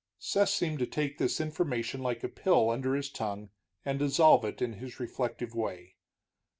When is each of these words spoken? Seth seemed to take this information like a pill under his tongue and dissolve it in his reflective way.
Seth 0.17 0.49
seemed 0.49 0.79
to 0.79 0.87
take 0.87 1.19
this 1.19 1.39
information 1.39 2.01
like 2.01 2.23
a 2.23 2.27
pill 2.27 2.71
under 2.71 2.95
his 2.95 3.07
tongue 3.07 3.51
and 3.85 3.99
dissolve 3.99 4.43
it 4.43 4.59
in 4.59 4.73
his 4.79 4.99
reflective 4.99 5.53
way. 5.53 5.93